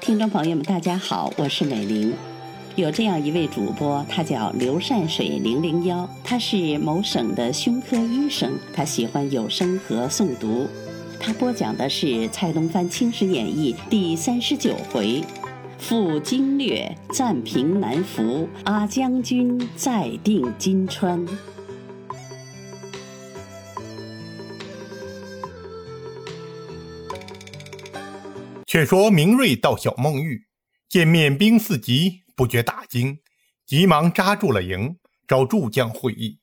[0.00, 2.12] 听众朋友们，大家好，我是美玲。
[2.74, 10.68] 有这样一位主播，他叫刘善水零零幺，他是某省的胸科医生，他喜欢有声和诵读。
[11.18, 15.24] 他播讲的是蔡东藩《清史演义》第三十九回：
[15.78, 21.26] 赴经略，暂平南服，阿将军再定金川。
[28.76, 30.48] 却说明瑞到小孟玉，
[30.86, 33.18] 见缅兵四集，不觉大惊，
[33.64, 36.40] 急忙扎住了营，找诸将会议。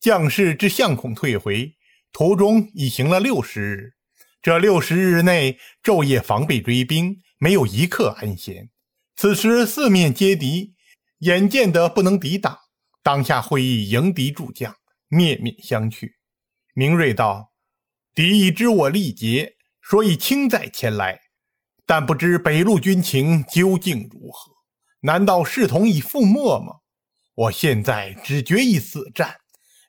[0.00, 1.76] 将士之相恐退回，
[2.10, 3.92] 途中已行了六十日。
[4.40, 8.70] 这六十日内，昼夜防备追兵，没有一刻安闲。
[9.14, 10.72] 此时四面皆敌，
[11.18, 12.56] 眼见得不能抵挡，
[13.02, 14.74] 当下会议迎敌诸将，
[15.08, 16.10] 面面相觑。
[16.72, 17.52] 明瑞道
[18.16, 21.20] ：“敌已知我力竭，所以轻载前来。”
[21.88, 24.52] 但不知北路军情究竟如何？
[25.00, 26.80] 难道势同已覆没吗？
[27.34, 29.38] 我现在只决一死战，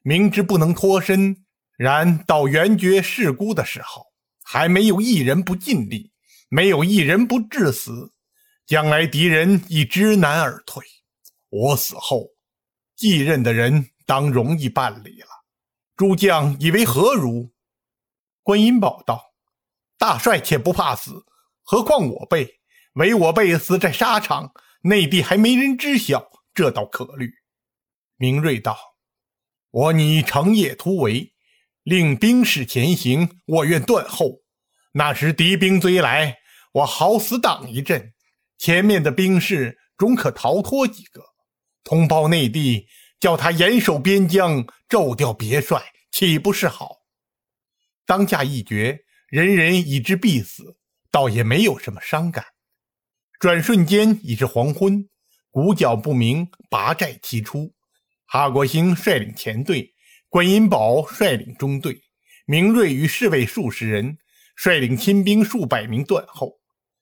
[0.02, 1.46] 明知不能脱身，
[1.78, 4.06] 然到援绝势孤的时候，
[4.46, 6.14] 还没有一人不尽力，
[6.48, 8.14] 没有一人不致死。
[8.66, 10.82] 将来敌人已知难而退，
[11.50, 12.30] 我死后，
[12.96, 15.28] 继任的人当容易办理了。
[15.98, 17.52] 诸将以为何如？
[18.42, 19.34] 观音宝道
[20.00, 21.26] ：“大帅且不怕死。”
[21.72, 22.62] 何况我辈，
[22.94, 27.32] 唯我辈死在沙场，内地还没人知晓，这倒可虑。
[28.18, 28.76] 明瑞道
[29.70, 31.32] ：“我拟乘夜突围，
[31.84, 34.40] 令兵士前行，我愿断后。
[34.94, 36.40] 那时敌兵追来，
[36.72, 38.14] 我好死挡一阵，
[38.58, 41.24] 前面的兵士总可逃脱几个。
[41.84, 42.88] 通报内地，
[43.20, 46.96] 叫他严守边疆，骤调别帅，岂不是好？”
[48.08, 50.79] 当下一决，人人已知必死。
[51.12, 52.46] 倒也没有什么伤感。
[53.40, 55.08] 转瞬间已是黄昏，
[55.50, 57.74] 鼓角不明，拔寨齐出。
[58.26, 59.94] 哈国兴率领前队，
[60.28, 62.02] 观音宝率领中队，
[62.46, 64.18] 明瑞与侍卫数十人
[64.56, 66.60] 率领亲兵数百名断后。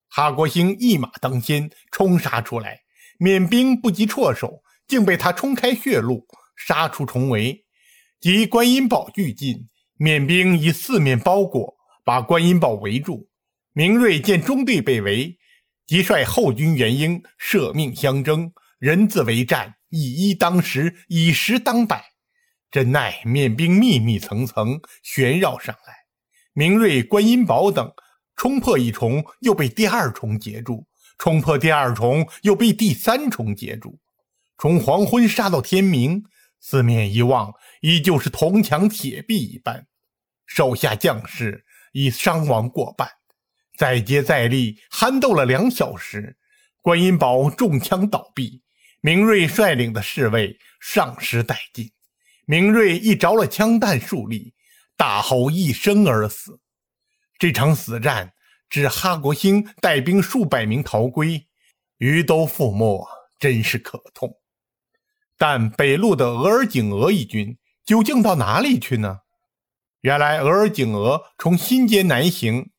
[0.10, 2.80] 哈国兴一马当先，冲杀出来，
[3.20, 6.26] 缅兵不及措手，竟被他冲开血路，
[6.56, 7.66] 杀出重围。
[8.22, 11.76] 及观音堡俱进，缅兵以四面包裹，
[12.06, 13.27] 把观音堡围住。
[13.78, 15.38] 明瑞见中队被围，
[15.86, 22.04] 即率后军援英，舍命相争，人自为战，以一当十，以十当百。
[22.72, 25.94] 真奈面兵密密层层旋绕上来，
[26.54, 27.94] 明瑞、观音宝等
[28.36, 30.88] 冲破一重，又被第二重截住；
[31.20, 34.00] 冲破第二重，又被第三重截住。
[34.58, 36.24] 从黄昏杀到天明，
[36.60, 39.86] 四面一望，依旧是铜墙铁壁一般。
[40.48, 43.08] 手下将士已伤亡过半。
[43.78, 46.36] 再接再厉，酣斗了两小时，
[46.82, 48.64] 观音堡中枪倒闭。
[49.02, 51.92] 明瑞率领的侍卫丧失殆尽。
[52.48, 54.56] 明瑞一着了枪弹数粒，
[54.96, 56.60] 大吼一声而死。
[57.38, 58.34] 这场死战，
[58.68, 61.46] 致哈国兴带兵数百名逃归，
[62.00, 63.08] 余都覆没，
[63.38, 64.40] 真是可痛。
[65.38, 67.56] 但北路的额尔景额一军
[67.86, 69.20] 究竟到哪里去呢？
[70.02, 72.72] 原来额尔景额从新街南行。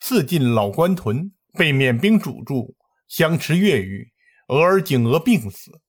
[0.00, 2.74] 四进老关屯，被缅兵阻住，
[3.06, 4.10] 相持月余，
[4.48, 5.80] 额尔景额病死。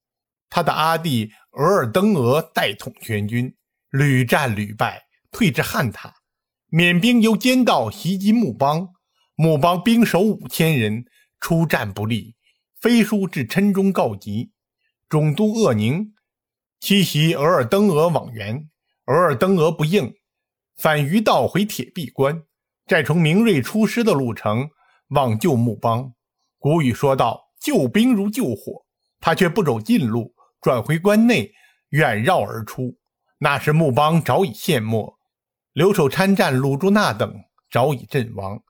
[0.50, 3.56] 他的阿弟额尔登额代统全军，
[3.90, 5.02] 屡战屡败，
[5.32, 6.14] 退至汉塔。
[6.68, 8.90] 缅兵由奸道袭击木邦，
[9.36, 11.06] 木邦兵守五千人，
[11.40, 12.36] 出战不利，
[12.80, 14.52] 飞书至郴中告急。
[15.10, 16.14] 总督鄂宁
[16.80, 18.70] 七袭额尔登额往援，
[19.06, 20.14] 额尔登额不应，
[20.76, 22.44] 反于道回铁壁关。
[22.92, 24.70] 再从明锐出师的路程
[25.12, 26.12] 往救木邦，
[26.60, 28.86] 古语说道：“救兵如救火。”
[29.22, 31.50] 他却不走近路，转回关内，
[31.92, 32.94] 远绕而出。
[33.38, 35.18] 那时木邦早已陷没，
[35.72, 37.34] 留守参战鲁朱那等
[37.72, 38.62] 早已阵亡。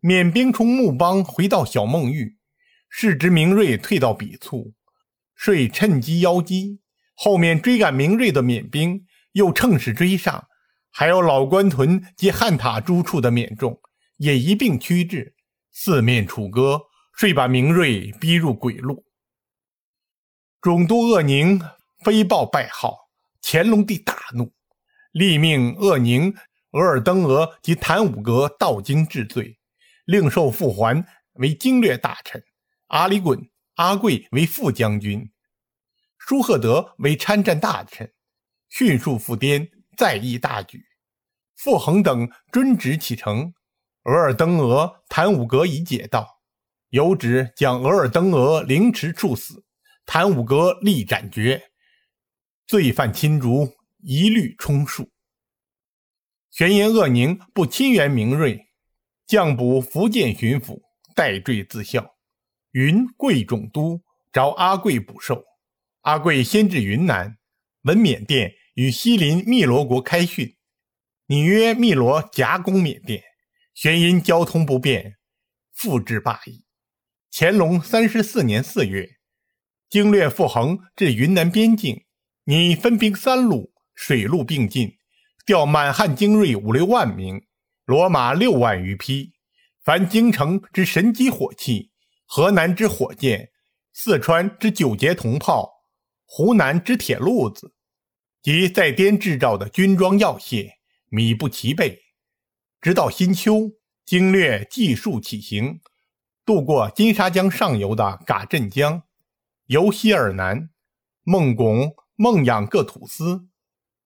[0.00, 2.36] 缅兵从木邦回到小孟玉，
[2.90, 4.74] 视知明锐退到彼处，
[5.34, 6.80] 遂趁机邀击。
[7.14, 10.48] 后面追赶明锐的缅兵又乘势追上。
[10.92, 13.79] 还有老关屯及汉塔诸处的缅众
[14.20, 15.34] 也一并驱至，
[15.72, 16.78] 四面楚歌，
[17.16, 19.06] 遂把明瑞逼入鬼路。
[20.60, 21.58] 总督鄂宁
[22.04, 23.08] 飞报败号，
[23.40, 24.52] 乾隆帝大怒，
[25.12, 26.34] 立命鄂宁、
[26.72, 29.58] 额尔登额及谭武格到京治罪，
[30.04, 31.02] 另授傅桓
[31.36, 32.44] 为经略大臣，
[32.88, 35.32] 阿里衮、阿贵为副将军，
[36.18, 38.12] 舒赫德为参战大臣，
[38.68, 39.66] 迅速赴滇。
[39.96, 40.82] 再议大举。
[41.56, 43.52] 傅恒等遵旨启程。
[44.10, 46.40] 额尔登额谭武格已解道，
[46.88, 49.64] 有旨将额尔登额凌迟处死，
[50.04, 51.62] 谭武格立斩决，
[52.66, 55.12] 罪犯亲族一律充数。
[56.50, 58.66] 玄言鄂宁不亲援明瑞，
[59.28, 60.80] 降补福建巡抚，
[61.14, 62.16] 代罪自效。
[62.72, 64.02] 云贵总督
[64.32, 65.44] 召阿贵捕受，
[66.00, 67.38] 阿贵先至云南，
[67.82, 70.56] 闻缅甸与西邻汨罗国开训，
[71.26, 73.22] 拟约汨罗夹攻缅甸。
[73.82, 75.16] 玄因交通不便，
[75.72, 76.66] 复至罢矣。
[77.32, 79.08] 乾隆三十四年四月，
[79.88, 82.04] 经略傅恒至云南边境，
[82.44, 84.98] 拟分兵三路，水陆并进，
[85.46, 87.46] 调满汉精锐五六万名，
[87.86, 89.32] 骡马六万余匹，
[89.82, 91.90] 凡京城之神机火器，
[92.26, 93.50] 河南之火箭，
[93.94, 95.72] 四川之九节铜炮，
[96.26, 97.72] 湖南之铁路子，
[98.42, 100.68] 及在滇制造的军装药械，
[101.08, 101.98] 米不齐备。
[102.80, 103.72] 直到新秋，
[104.06, 105.82] 经略计数起行，
[106.46, 109.02] 渡过金沙江上游的嘎镇江，
[109.66, 110.70] 由西而南，
[111.22, 113.46] 孟拱、孟养各土司，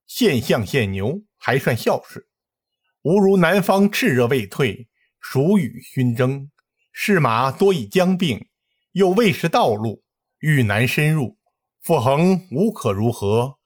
[0.09, 2.25] 献象献牛，还算孝顺。
[3.03, 4.89] 吾如南方炽热未退，
[5.21, 6.51] 暑雨熏蒸，
[6.91, 8.49] 士马多已将病，
[8.91, 10.03] 又未识道路，
[10.41, 11.39] 欲难深入，
[11.81, 13.61] 傅恒无可如何，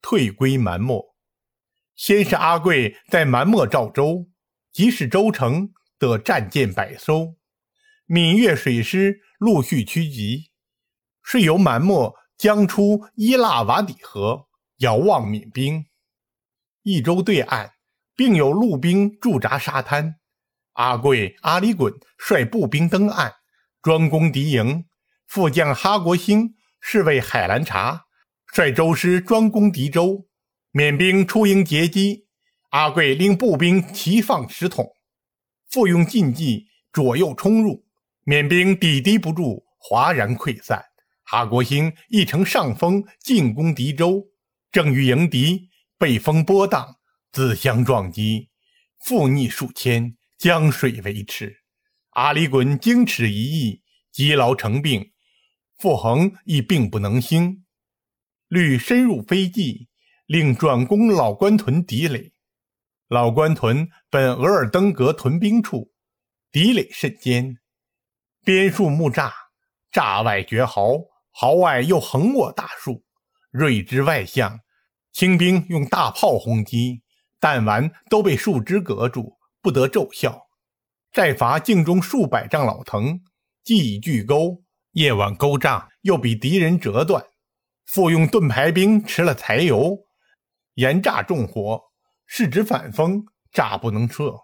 [0.00, 1.14] 退归蛮漠。
[1.94, 4.30] 先是阿贵在蛮漠赵州。
[4.74, 7.36] 即使州城得战舰百艘，
[8.06, 10.50] 闽越水师陆续趋集，
[11.22, 14.48] 是由蛮漠将出伊腊瓦底河，
[14.78, 15.86] 遥望闽兵。
[16.82, 17.74] 益州对岸
[18.16, 20.16] 并有陆兵驻扎沙滩。
[20.72, 23.32] 阿贵、阿里衮率步兵登岸，
[23.80, 24.86] 专攻敌营。
[25.28, 28.06] 副将哈国兴侍卫海兰察
[28.52, 30.26] 率舟师专攻敌州。
[30.72, 32.23] 缅兵出营截击。
[32.74, 34.84] 阿贵令步兵齐放石桶，
[35.68, 37.86] 复用禁忌左右冲入，
[38.24, 40.84] 缅兵抵敌不住，哗然溃散。
[41.22, 44.26] 哈国兴亦乘上风进攻敌州，
[44.72, 46.96] 正欲迎敌，被风波荡，
[47.30, 48.50] 自相撞击，
[49.04, 51.58] 覆溺数千，江水为赤。
[52.14, 55.12] 阿里衮经齿一役，积劳成病，
[55.78, 57.64] 傅恒亦病不能兴，
[58.48, 59.86] 律深入非计，
[60.26, 62.32] 令转攻老关屯敌垒。
[63.14, 65.92] 老关屯本额尔登格屯兵处，
[66.50, 67.56] 敌垒甚坚，
[68.44, 69.30] 边树木栅，
[69.92, 70.98] 栅外绝壕，
[71.30, 73.04] 壕外又横卧大树，
[73.52, 74.58] 锐之外向。
[75.12, 77.04] 清兵用大炮轰击，
[77.38, 80.48] 弹丸都被树枝隔住，不得奏效。
[81.12, 83.20] 再伐境中数百丈老藤，
[83.62, 84.64] 既已巨沟，
[84.94, 87.24] 夜晚沟栅又比敌人折断，
[87.86, 89.96] 复用盾牌兵持了柴油，
[90.74, 91.80] 严炸重火。
[92.26, 94.34] 是指反风，炸不能撤，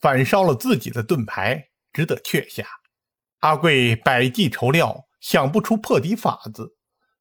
[0.00, 2.66] 反烧了自己的盾牌，只得却下。
[3.40, 6.76] 阿贵百计筹料，想不出破敌法子，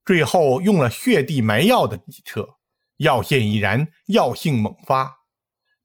[0.06, 2.57] 最后用了血地埋药的计策。
[2.98, 5.12] 药线已燃，药性猛发，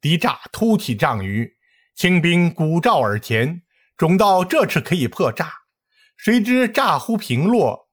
[0.02, 1.56] 敌炸突起障于，
[1.94, 3.62] 清兵鼓噪而前，
[3.96, 5.48] 总道这次可以破栅。
[6.19, 7.88] 谁知栅忽平落，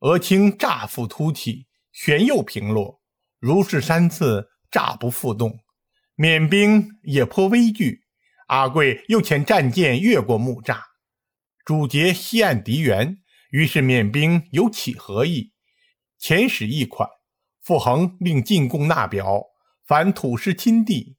[0.00, 3.00] 俄清栅复突起，旋又平落，
[3.38, 4.50] 如是三次。
[4.74, 5.60] 诈不复动，
[6.16, 8.02] 缅兵也颇危惧。
[8.48, 10.80] 阿贵又遣战舰越过木栅，
[11.64, 13.22] 阻截西岸敌援。
[13.52, 15.52] 于是缅兵有起和意，
[16.20, 17.08] 遣使一款。
[17.62, 19.44] 傅恒令进贡纳表，
[19.86, 21.16] 凡土师亲弟，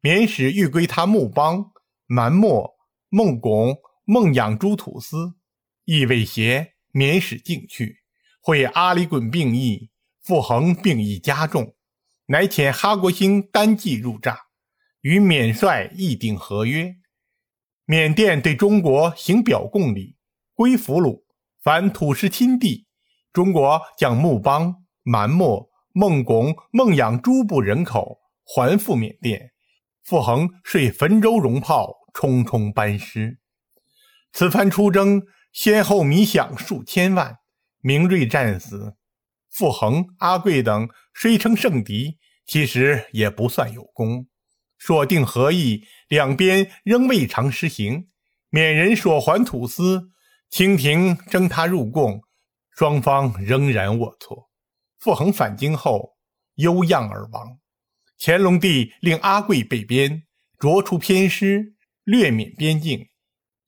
[0.00, 1.72] 缅使欲归他木邦、
[2.06, 2.72] 蛮漠、
[3.08, 5.34] 孟拱、孟养诸土司，
[5.86, 8.04] 亦未携，缅使进去。
[8.40, 9.90] 会阿里衮病疫，
[10.22, 11.75] 傅恒病疫加重。
[12.28, 14.46] 乃遣哈国兴单骑入诈，
[15.02, 16.96] 与缅帅议定合约。
[17.84, 20.16] 缅甸对中国行表贡礼，
[20.54, 21.22] 归俘虏，
[21.62, 22.88] 凡土师亲地，
[23.32, 29.52] 中国将木邦、蛮漠、孟拱、孟养诸部人口还复缅甸。
[30.02, 33.38] 傅恒率汾州戎炮匆匆班师。
[34.32, 37.38] 此番出征，先后迷饷数千万，
[37.80, 38.96] 明锐战死。
[39.48, 44.28] 傅恒、阿贵等虽称胜敌，其实也不算有功。
[44.78, 48.10] 所定和议，两边仍未尝实行。
[48.50, 50.10] 缅人所还土司，
[50.50, 52.22] 清廷征他入贡，
[52.76, 54.48] 双方仍然龌龊。
[54.98, 56.18] 傅恒返京后，
[56.56, 57.60] 忧恙而亡。
[58.18, 60.24] 乾隆帝令阿贵被边，
[60.58, 63.08] 擢出偏师，略免边境。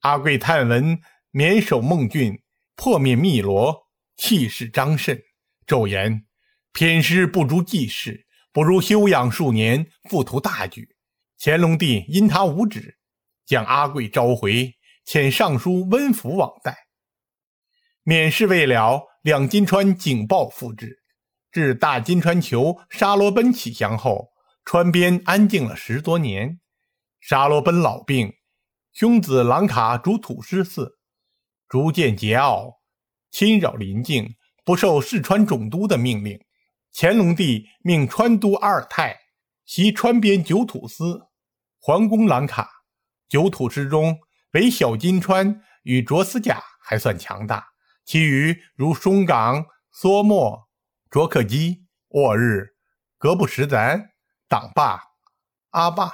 [0.01, 1.01] 阿贵探闻
[1.31, 2.43] 缅守孟郡，
[2.75, 5.19] 破灭汨罗，气势张甚。
[5.65, 6.27] 骤言：
[6.71, 10.95] 偏师不足济世，不如休养数年，复图大举。
[11.37, 12.97] 乾隆帝因他无旨，
[13.45, 16.77] 将阿贵召回，遣尚书温福往代。
[18.03, 20.99] 免试未了，两金川警报复至。
[21.51, 24.29] 至大金川酋沙罗奔起降后，
[24.65, 26.59] 川边安静了十多年。
[27.19, 28.33] 沙罗奔老病，
[28.93, 30.99] 兄子朗卡主土师寺，
[31.67, 32.77] 逐渐桀骜，
[33.31, 36.39] 侵扰邻境，不受四川总督的命令。
[37.01, 39.17] 乾隆帝命川督阿尔泰
[39.63, 41.29] 袭川边九土司，
[41.79, 42.69] 桓公朗卡。
[43.29, 44.19] 九土司中，
[44.51, 47.65] 唯小金川与卓斯甲还算强大，
[48.03, 49.65] 其余如松岗、
[49.95, 50.67] 梭莫。
[51.09, 52.67] 卓克基、沃日、
[53.17, 54.09] 格布什咱、
[54.49, 55.01] 党坝、
[55.69, 56.11] 阿坝、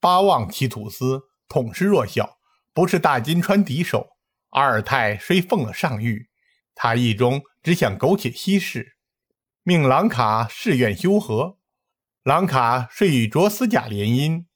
[0.00, 2.38] 巴旺七土司统是弱小，
[2.72, 4.08] 不是大金川敌手。
[4.52, 6.28] 阿尔泰虽奉了上谕，
[6.74, 8.91] 他意中只想苟且息事，
[9.64, 11.58] 命朗卡誓愿修和。
[12.24, 14.46] 朗卡遂与卓斯甲联姻，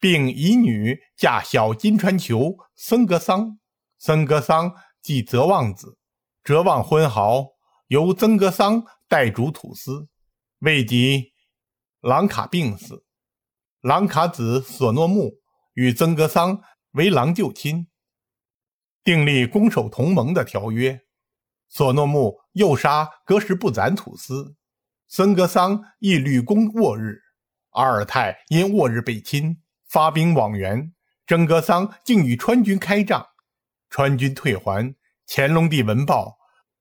[0.00, 3.58] 并以女嫁小金川酋森格桑。
[3.98, 5.98] 森格桑即泽旺子，
[6.42, 7.46] 泽旺昏豪，
[7.88, 8.84] 由曾格桑。
[9.08, 10.08] 代主土司，
[10.58, 11.32] 未及
[12.00, 13.04] 朗卡病死，
[13.80, 15.34] 朗卡子索诺木
[15.74, 17.86] 与曾格桑为郎舅亲，
[19.04, 21.05] 订立攻守同盟的条约。
[21.68, 24.56] 索诺木诱杀格什布赞土司，
[25.08, 27.20] 曾格桑亦屡攻沃日。
[27.70, 30.92] 阿尔泰因沃日被侵，发兵往援，
[31.26, 33.26] 征格桑竟与川军开仗，
[33.90, 34.94] 川军退还。
[35.28, 36.38] 乾隆帝闻报，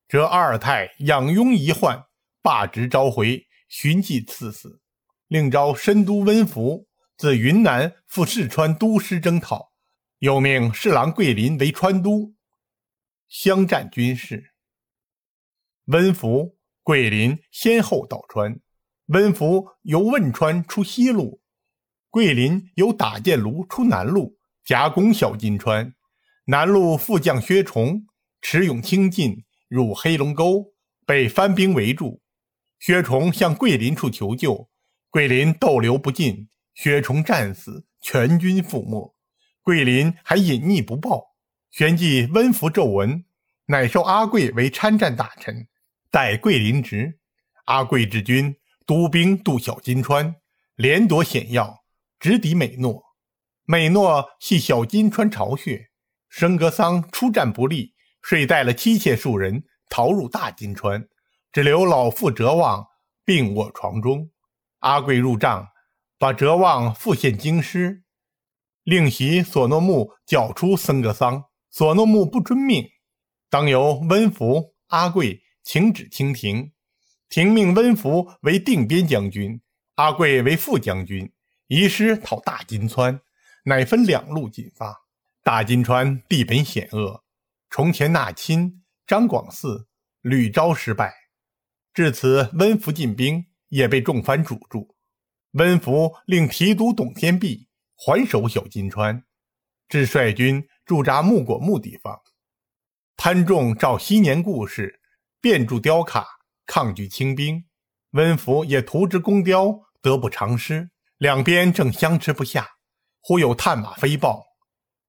[0.07, 2.05] 则阿尔泰养拥遗患。
[2.41, 4.79] 罢职召回，寻迹赐死，
[5.27, 6.87] 另召申都温福
[7.17, 9.71] 自云南赴四川督师征讨，
[10.19, 12.35] 又命侍郎桂林为川都，
[13.27, 14.53] 相战军事。
[15.85, 18.59] 温福、桂林先后到川，
[19.07, 21.41] 温福由汶川出西路，
[22.09, 25.93] 桂林由打箭炉出南路，夹攻小金川。
[26.45, 28.07] 南路副将薛崇
[28.41, 30.73] 持勇轻进，入黑龙沟，
[31.05, 32.21] 被番兵围住。
[32.79, 34.67] 薛崇向桂林处求救，
[35.11, 39.15] 桂林逗留不进，薛崇战死，全军覆没。
[39.61, 41.35] 桂林还隐匿不报，
[41.69, 43.23] 旋即温福奏闻，
[43.67, 45.67] 乃授阿贵为参战大臣，
[46.09, 47.19] 代桂林职。
[47.65, 50.35] 阿贵之军督兵渡小金川，
[50.75, 51.83] 连夺险要，
[52.19, 53.03] 直抵美诺。
[53.65, 55.89] 美诺系小金川巢穴，
[56.29, 61.07] 申格桑出战不利，遂带了妻妾数人逃入大金川。
[61.51, 62.85] 只留老父哲旺
[63.23, 64.29] 病卧床中，
[64.79, 65.67] 阿贵入帐，
[66.19, 68.03] 把哲旺复献京师，
[68.83, 71.45] 令袭索诺木缴出僧格桑。
[71.71, 72.87] 索诺木不遵命，
[73.49, 76.71] 当由温福、阿贵请旨清廷。
[77.27, 79.59] 廷命温福为定边将军，
[79.95, 81.33] 阿贵为副将军，
[81.67, 83.19] 移师讨大金川，
[83.65, 84.95] 乃分两路进发。
[85.43, 87.23] 大金川地本险恶，
[87.71, 89.87] 从前纳亲、张广嗣
[90.21, 91.13] 屡招失败。
[91.93, 94.95] 至此，温福进兵也被众藩阻住。
[95.53, 99.23] 温福令提督董天弼还守小金川，
[99.87, 102.21] 至率军驻扎木果木地方。
[103.17, 105.01] 潘仲照昔年故事，
[105.45, 106.25] 便筑雕卡
[106.65, 107.67] 抗拒清兵。
[108.13, 110.89] 温福也图之攻雕，得不偿失。
[111.17, 112.67] 两边正相持不下，
[113.21, 114.43] 忽有探马飞报：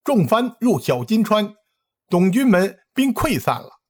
[0.04, 1.54] 众藩入小金川，
[2.10, 3.80] 董军门兵溃散了。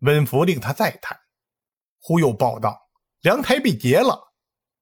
[0.00, 1.16] 温福令他再探。
[2.00, 2.76] 忽又报道，
[3.20, 4.32] 凉台被劫了。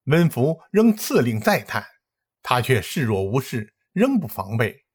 [0.04, 1.84] 温福仍赐令再探，
[2.42, 4.86] 他却视若无事，仍不防备。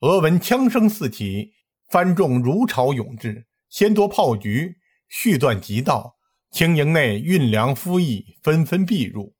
[0.00, 1.52] 俄闻枪声四起，
[1.90, 4.78] 番众如潮涌至，先夺炮局，
[5.14, 6.16] 续断急道，
[6.50, 9.36] 清营内运粮夫役纷纷避入。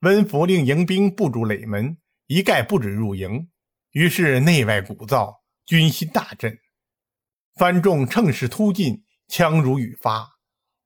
[0.00, 3.46] 温福令营兵布住垒门，一概不准入营。
[3.90, 5.34] 于是内外鼓噪，
[5.66, 6.58] 军心大振。
[7.54, 10.26] 番众乘势突进，枪如雨发。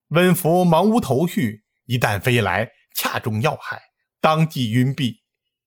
[0.08, 3.80] 温福忙无头绪，一旦飞来，恰中要害，
[4.20, 5.18] 当即晕毙。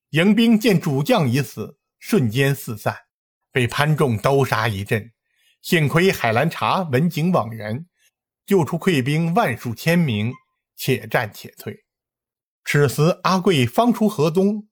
[0.10, 2.94] 迎兵见主将已死，瞬间四散，
[3.50, 5.14] 被潘仲刀杀一阵。
[5.62, 7.86] 幸亏海兰察闻警往援，
[8.48, 10.32] 救出溃兵万数千名，
[10.78, 11.84] 且战且退。
[12.64, 14.70] 此时阿贵方出河东，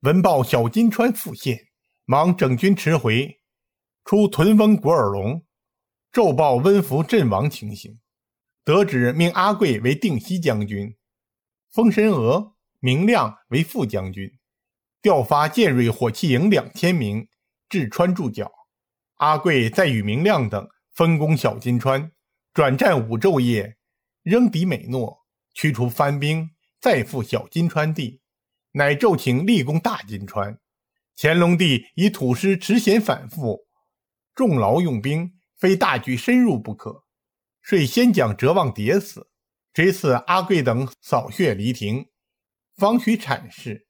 [0.00, 1.68] 闻报小金川复陷，
[2.04, 3.40] 忙整军驰回，
[4.04, 5.42] 出屯封古尔龙，
[6.12, 7.98] 奏报温福阵亡情形。
[8.62, 10.94] 得旨命阿贵为定西将军，
[11.70, 14.30] 封神娥、明亮为副将军，
[15.00, 17.26] 调发建瑞火器营两千名
[17.70, 18.52] 至川驻脚。
[19.16, 22.10] 阿贵再与明亮等分攻小金川，
[22.54, 23.78] 转战五昼夜，
[24.22, 28.20] 仍抵美诺，驱除番兵，再赴小金川地，
[28.70, 30.60] 乃奏请立功大金川。
[31.16, 33.66] 乾隆帝以土师持贤反复，
[34.36, 37.02] 重劳用兵，非大举深入不可，
[37.60, 39.28] 遂先将折望迭死。
[39.72, 42.06] 追赐阿贵等扫穴离庭，
[42.76, 43.88] 方许阐释。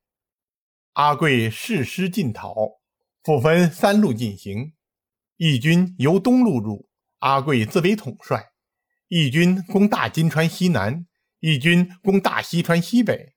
[0.94, 2.54] 阿贵誓师进讨，
[3.22, 4.72] 复分三路进行。
[5.36, 8.52] 义军由东路入，阿贵自为统帅。
[9.16, 11.06] 义军攻大金川西南，
[11.38, 13.34] 义军攻大西川西北，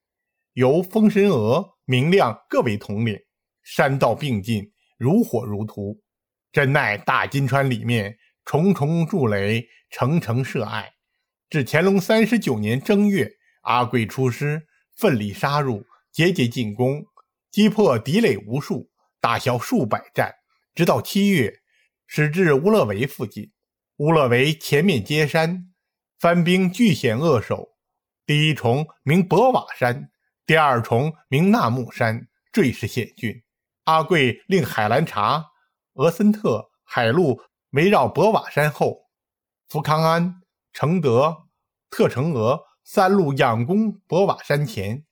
[0.54, 3.16] 由封神娥、明亮各为统领。
[3.62, 6.02] 山道并进，如火如荼。
[6.50, 10.90] 真奈大金川里面重重筑垒，层层设隘。
[11.48, 13.30] 至乾隆三十九年正月，
[13.62, 14.66] 阿贵出师，
[14.96, 17.04] 奋力杀入，节节进攻，
[17.52, 20.34] 击破敌垒无数，打消数百战。
[20.74, 21.60] 直到七月，
[22.08, 23.52] 驶至乌勒维附近。
[23.98, 25.67] 乌勒维前面接山，
[26.18, 27.76] 番兵据险扼守。
[28.26, 30.10] 第一重名博瓦山，
[30.44, 33.44] 第二重名纳木山，坠势险峻。
[33.84, 35.46] 阿贵令海兰察、
[35.94, 39.06] 俄森特海路围绕博瓦山后，
[39.68, 41.46] 福康安、承德、
[41.88, 45.04] 特承俄三路仰攻博瓦山前，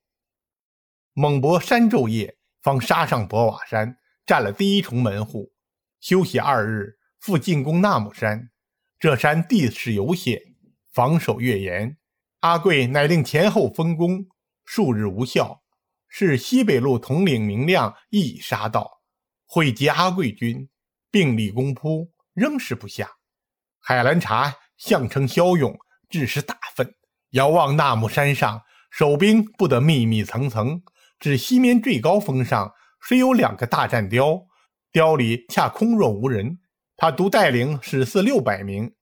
[1.13, 3.97] 猛搏山昼夜，方杀上博瓦山，
[4.27, 5.53] 占了第一重门户。
[6.01, 8.51] 休息二日，复进攻纳木山。
[8.99, 10.56] 这山地势有险，
[10.97, 11.99] 防守越严。
[12.41, 14.25] 阿贵乃令前后分工，
[14.65, 15.63] 数日无效。
[16.09, 19.03] 是西北路统领明亮亦杀到，
[19.45, 20.67] 会集阿贵军，
[21.11, 23.11] 并力攻扑，仍是不下。
[23.79, 25.77] 海兰察相称骁勇，
[26.09, 26.95] 致使大愤，
[27.33, 30.83] 遥望纳木山上，守兵不得密密层层。
[31.19, 32.73] 至西面最高峰上，
[33.07, 34.47] 虽有两个大战雕，
[34.91, 36.59] 雕里恰空若无人。
[36.97, 38.95] 他独带领使四六百名，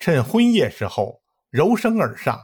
[0.00, 1.22] 趁昏夜时候
[1.56, 2.38] 柔声而上，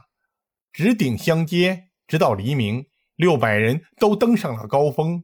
[0.71, 2.83] 直顶相接，直到黎明。
[3.15, 5.23] 六百人都登上了高峰，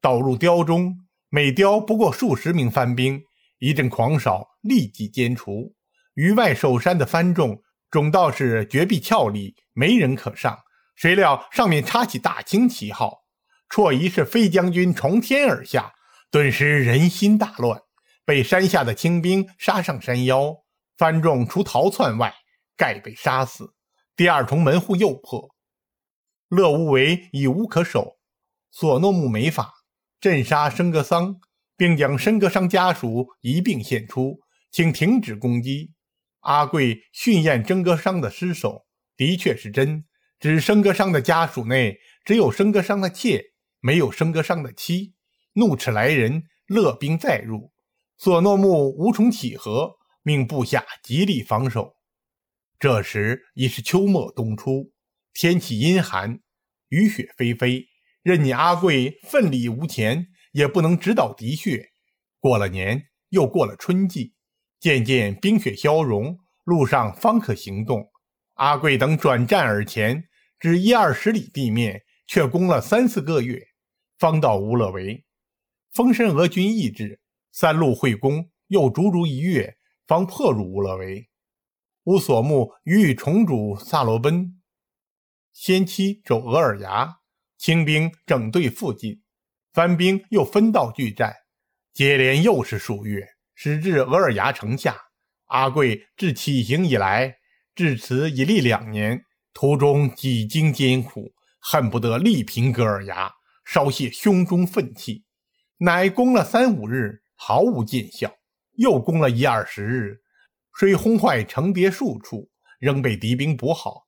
[0.00, 0.92] 倒入雕中。
[1.28, 3.22] 每雕不过数十名番兵，
[3.60, 5.72] 一阵狂扫，立即歼除。
[6.14, 10.58] 于外守山的番众，总道是绝壁峭立，没人可上。
[10.96, 13.20] 谁料上面插起大清旗号，
[13.70, 15.92] 绰疑是飞将军从天而下，
[16.32, 17.80] 顿时人心大乱，
[18.24, 20.56] 被山下的清兵杀上山腰。
[20.96, 22.34] 番众除逃窜外，
[22.78, 23.74] 盖被杀死。
[24.16, 25.54] 第二重门户又破。
[26.48, 28.16] 乐无为已无可守，
[28.70, 29.70] 索诺木没法
[30.18, 31.38] 镇杀申格桑，
[31.76, 34.38] 并将申格桑家属一并献出，
[34.70, 35.92] 请停止攻击。
[36.40, 38.86] 阿贵训验申格桑的尸首，
[39.16, 40.06] 的确是真，
[40.40, 43.42] 只申格桑的家属内只有申格桑的妾，
[43.80, 45.14] 没有申格桑的妻。
[45.54, 47.72] 怒斥来人，勒兵再入。
[48.16, 51.97] 索诺木无从起和，命部下极力防守。
[52.78, 54.92] 这时已是秋末冬初。
[55.32, 56.40] 天气阴寒，
[56.88, 57.86] 雨雪霏霏，
[58.22, 61.90] 任你阿贵奋力无前，也不能直捣敌穴。
[62.38, 64.34] 过了年，又过了春季，
[64.78, 68.08] 渐渐冰雪消融，路上方可行动。
[68.54, 73.60] 阿贵等转战而前，只一二十里地面，却攻了三四个月，
[74.18, 75.24] 方到乌勒维。
[75.92, 81.28] 封神俄军意志，三路会攻，又足足一月，方破入乌勒维。
[82.08, 84.58] 乌索木欲重主萨罗奔。
[85.52, 87.18] 先期走额尔牙，
[87.58, 89.20] 清兵整队附近，
[89.74, 91.36] 番兵又分道拒战，
[91.92, 94.96] 接连又是数月，始至额尔牙城下。
[95.48, 97.36] 阿贵自起行以来，
[97.74, 103.30] 至此已历两年，途中几经艰苦，恨不得力平格尔牙，
[103.66, 105.24] 稍泄胸中愤气。
[105.76, 108.34] 乃攻了三五日，毫无见效，
[108.76, 110.22] 又攻了一二十日，
[110.78, 114.06] 虽轰坏城叠数处，仍被敌兵补好。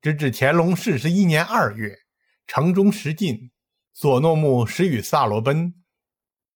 [0.00, 1.98] 直至乾隆四十一年二月，
[2.46, 3.50] 城中食尽，
[3.92, 5.74] 索诺木使与萨罗奔、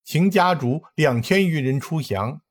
[0.04, 2.42] 秦家族两千余人出降。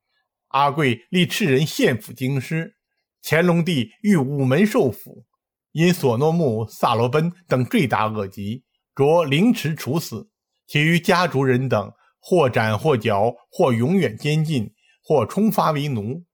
[0.49, 2.75] 阿贵立赤人献俘京师，
[3.23, 5.25] 乾隆帝欲午门受俘，
[5.71, 10.30] 因索诺木、萨罗奔等罪大恶极，着凌迟处死。
[10.67, 16.25] 其余家族人等，或斩或绞，或永远监禁，或充发为奴，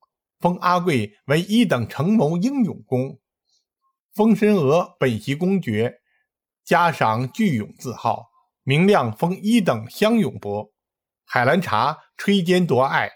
[0.41, 3.19] 封阿贵为一等承谋英勇公。
[4.13, 6.01] 封申娥本袭公爵，
[6.65, 8.29] 加赏巨勇字号。
[8.63, 10.71] 明亮封一等乡勇伯，
[11.25, 13.09] 海兰察吹奸夺爱，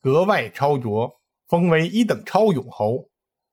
[0.00, 3.10] 格外超卓，封为一等超勇侯。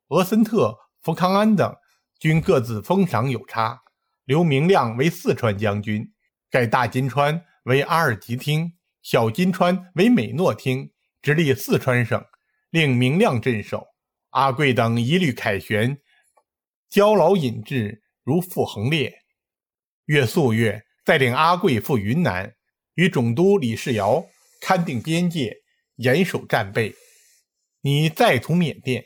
[0.09, 1.75] 俄森特、福康安等
[2.19, 3.81] 均各自封赏有差。
[4.25, 6.13] 留明亮为四川将军，
[6.51, 10.91] 改大金川为阿尔吉厅，小金川为美诺厅，
[11.23, 12.23] 直隶四川省，
[12.71, 13.87] 令明亮镇守。
[14.31, 15.97] 阿贵等一律凯旋。
[16.89, 19.21] 交劳引至如赴横列，
[20.05, 22.53] 岳素月带领阿贵赴云南，
[22.95, 24.25] 与总督李世尧
[24.61, 25.55] 勘定边界，
[25.95, 26.93] 严守战备。
[27.81, 29.05] 你再图缅甸，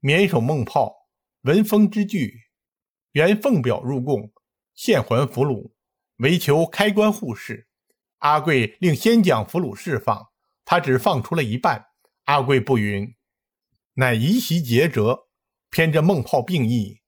[0.00, 0.94] 缅守孟炮，
[1.42, 2.44] 闻风之惧，
[3.12, 4.32] 原奉表入贡，
[4.74, 5.72] 现还俘虏，
[6.16, 7.68] 唯求开关护市。
[8.18, 10.26] 阿贵令先将俘虏释放，
[10.64, 11.86] 他只放出了一半，
[12.28, 13.14] 阿贵不允，
[13.94, 15.28] 乃移席诘折，
[15.70, 17.00] 偏着孟炮病疫，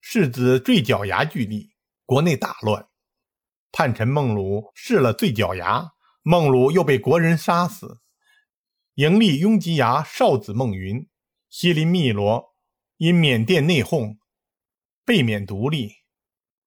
[0.00, 1.74] 世子坠脚牙俱立，
[2.06, 2.88] 国内大乱。
[3.72, 8.00] 叛臣孟鲁试了坠脚牙，孟鲁又被国人杀死。
[8.94, 11.10] 迎立雍吉牙少子孟云，
[11.50, 12.54] 西邻汨罗，
[12.96, 14.16] 因缅甸内讧，
[15.04, 15.96] 被免独立，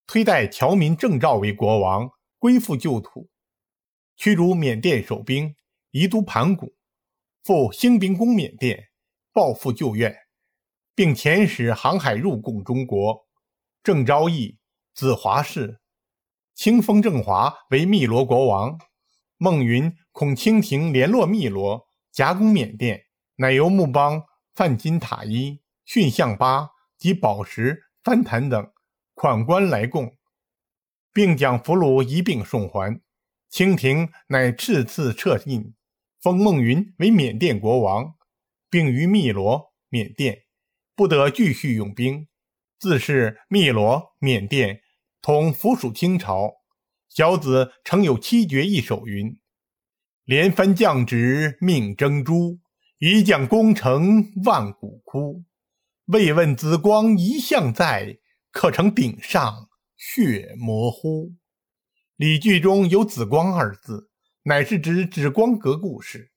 [0.06, 3.32] 推戴侨民郑照为国王，归附旧土，
[4.16, 5.56] 驱逐缅甸守兵，
[5.90, 6.77] 移都盘古，
[7.48, 8.90] 复兴兵攻缅甸，
[9.32, 10.14] 报复旧怨，
[10.94, 13.26] 并遣使航海入贡中国。
[13.82, 14.58] 郑昭义，
[14.94, 15.80] 子华氏，
[16.54, 18.78] 清封郑华为汨罗国王。
[19.38, 21.88] 孟云恐清廷联络汨罗。
[22.12, 23.06] 夹攻缅甸，
[23.38, 24.22] 乃由木邦、
[24.54, 28.70] 范金塔伊、逊相巴及宝石、番坦等
[29.14, 30.18] 款官来贡，
[31.14, 33.00] 并将俘虏一并送还。
[33.50, 35.74] 清廷乃赐次撤印，
[36.22, 38.16] 封孟云为缅甸国王，
[38.70, 40.44] 并于汨罗、缅甸
[40.96, 42.28] 不得继续用兵，
[42.80, 44.82] 自是汨罗、缅甸
[45.22, 46.54] 同附属清朝。
[47.10, 49.40] 小子曾有七绝一首云。
[50.26, 52.60] 连番降旨命征诛，
[53.00, 55.46] 一将功成万骨枯。
[56.08, 58.18] 未问紫光一向在，
[58.52, 61.34] 可成顶上血模糊。
[62.18, 64.07] 李句中有“紫光”二字，
[64.48, 66.32] 乃是指紫光阁故事。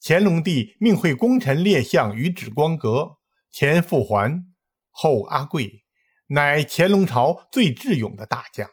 [0.00, 3.18] 乾隆帝命会功臣列相于紫光阁，
[3.50, 4.54] 前傅桓，
[4.90, 5.84] 后阿贵，
[6.28, 8.70] 乃乾隆朝最智勇的大将。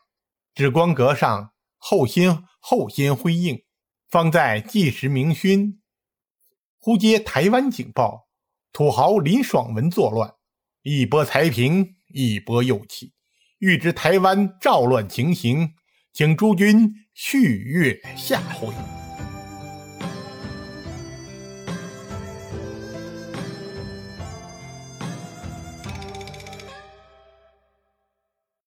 [0.53, 3.63] 紫光阁上后心后心辉映。
[4.07, 5.81] 方在计时明勋，
[6.77, 8.27] 忽接台湾警报，
[8.71, 10.35] 土豪林爽文作乱，
[10.83, 13.13] 一波才平，一波又起。
[13.57, 15.73] 欲知台湾赵乱情形，
[16.15, 19.04] 请诸君续阅下回。